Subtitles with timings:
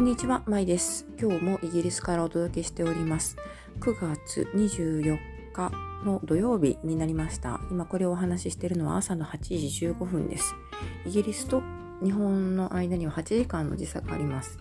[0.00, 1.06] こんにちは、まいです。
[1.20, 3.36] 今日もイギリスからお届けしております。
[3.80, 5.18] 9月24
[5.52, 5.70] 日
[6.06, 7.60] の土曜日になりました。
[7.70, 10.54] 今これをお話ししているのは朝の8時15分です。
[11.04, 11.62] イギリスと
[12.02, 14.58] 日本の間には8時間の時差があります。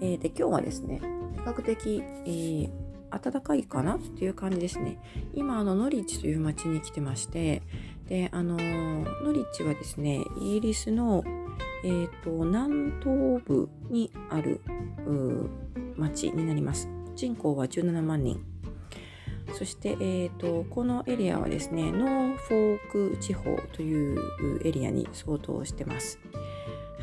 [0.00, 1.02] えーで、今日はですね、
[1.34, 2.70] 比較的、えー
[3.12, 4.98] 暖かいかなっていう感じですね。
[5.34, 7.60] 今、あの、ノリッチという町に来てまして、
[8.08, 11.22] で、あのノリッチはですね、イギリスの
[11.84, 14.60] えー、と南東部にある
[15.96, 16.88] 町になります。
[17.14, 18.44] 人口は17万人。
[19.54, 24.20] そして、えー、とこのエリアはですね、ノーフォーク地方という
[24.64, 26.18] エリアに相当してます。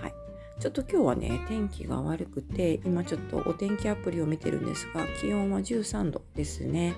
[0.00, 0.14] はい、
[0.60, 6.94] ちょっと今日はね、天気が悪くて、今ちょっとお天気アプリを見てるんですが、気温は13度ですね。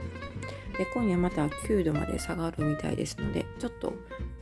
[0.79, 3.93] で今夜また9度まで下がるみたいですので、ちょっと、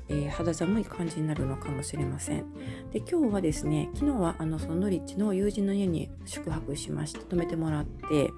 [0.09, 2.53] えー肌寒い感じになるのかもしれません。
[2.93, 8.31] で今日はですね昨日はあのそのノリッチの友人の家に宿泊しました泊めてもらって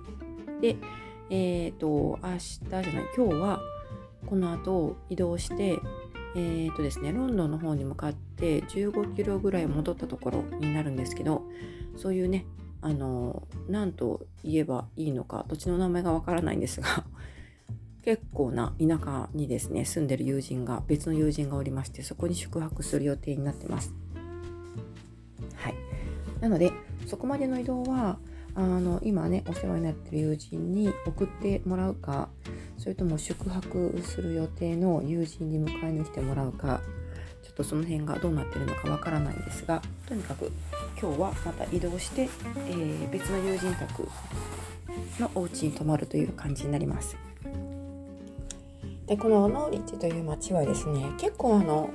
[0.60, 0.76] で
[1.30, 3.60] えっ、と明日じゃない今日は
[4.26, 5.78] この後移動して
[6.36, 11.42] えっ、とですねロンドンの方に向かって15キロぐらい戻ったところになるんですけど
[11.96, 12.46] そういうね
[12.82, 17.04] あの何と言えばいいのか土地の名前がわからないんですが
[18.02, 23.92] 結構な田舎にですね住んでる友人が別の友人がおりましてそこに宿泊する予定になってます。
[25.56, 25.74] はい、
[26.40, 26.72] なので
[27.06, 28.18] そこまでの移動は
[28.54, 32.28] あの今ねお世話になってる友人に送ってもらうか
[32.78, 36.80] それとも宿泊する予定の友人に迎えに来てもらうか
[37.42, 40.50] ちょっとその辺がどうなってるのかわからないんですがとにかく
[41.00, 42.28] 今日はまた移動して、
[42.68, 44.08] えー別の友人宅
[45.18, 47.29] のお家に泊まるという感じになります。
[49.10, 51.90] でこのノーリッチという町はですね結構あの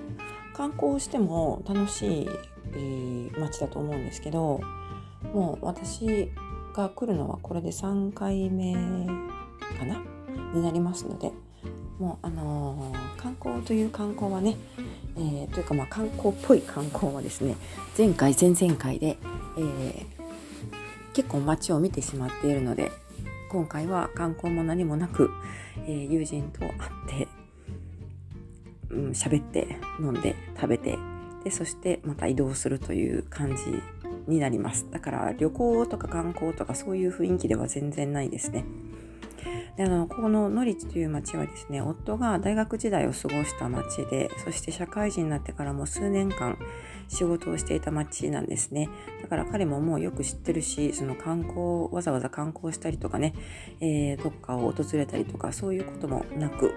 [0.53, 2.29] 観光しても楽しい、
[2.73, 4.59] えー町だと思うんですけど
[5.33, 6.31] もう私
[6.73, 8.73] が来るのはこれで3回目
[9.77, 10.01] かな？
[10.53, 11.31] になりますので
[11.99, 14.57] もうあのー観光という観光はね、
[15.15, 17.55] えーというかまあ観光っぽい観光はですね
[17.97, 19.17] 前回前々回で、
[19.57, 20.05] えー
[21.13, 22.91] 結構街を見てしまっているので
[23.55, 25.31] 今回は観光も何もなく、
[25.87, 26.71] えー友人と会っ
[27.07, 27.27] て
[28.89, 30.97] うん喋って飲んで食べて
[31.45, 33.63] でそしてまた移動するという感じ
[34.27, 34.91] になります。
[34.91, 38.65] だから旅行とか観光とかそういう雰囲気では全然ないですね。
[39.77, 46.57] であのここのノリッチという町はですね夫が大学時代を過ごした町でそして社会人になってからも数年間
[47.07, 48.89] 仕事をしていた町なんですね。
[49.21, 53.33] だから彼ももうよく知ってるしその観光わざわざ観光したりとかね、
[53.79, 56.73] えーどっかを訪れたりとかそういうこともなく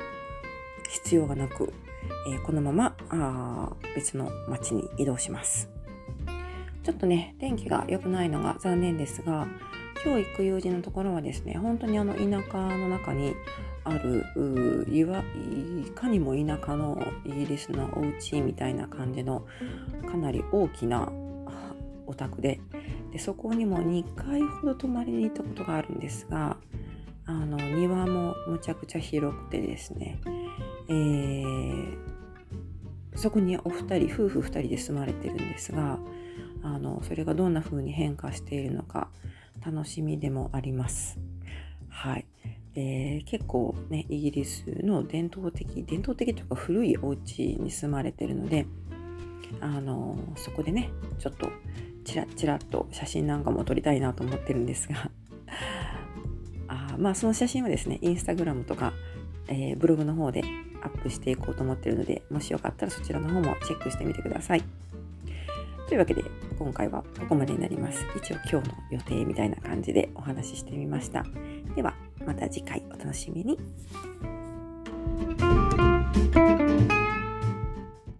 [0.90, 1.72] 必要がなく、
[2.30, 5.70] えーこのままあ別の町に移動します。
[6.82, 9.46] ちょっとね天気が良くないのが残念ですが
[10.04, 13.34] 今日行く友人のところはですね本当にあの田舎の中に
[13.84, 14.24] ある
[14.90, 15.24] いわ
[15.86, 19.46] いかにも田舎のイギリスのお家みたいな感じの
[20.10, 21.10] かなり大きな
[22.06, 22.60] お宅で
[23.12, 26.56] でそこにも2回ほど泊まりに行ったことがあるんですが
[27.26, 30.20] あの庭もむちゃくちゃ広くてですね、
[30.88, 32.08] えー
[33.18, 35.98] そこにお二人夫婦2人で住まれてるんですが
[36.62, 39.08] あのそれがどんな風に変化しているのか
[39.64, 41.18] 楽しみでもあります。
[41.88, 42.26] はい
[42.74, 48.66] で結構ねイギリスの伝統的伝統的というか古いお家に住まれてるので
[49.60, 51.50] あのそこでねちょっと
[52.04, 55.10] チラッチラと写真なんかも撮りたいなと思ってるんですが
[56.68, 58.92] あまあその写真はですねインスタグラムとか、
[59.48, 60.42] えーブログの方で
[60.82, 64.62] アップしていこうと思ってるのでもしよかったらそちらの方もチェックしてみてください。
[65.88, 66.22] というわけで
[66.58, 68.04] 今回はここまでになります。
[68.14, 71.24] 一応今日の予定みたいな感じでお話ししてみました。
[71.74, 71.94] では
[72.26, 73.58] また次回お楽しみに。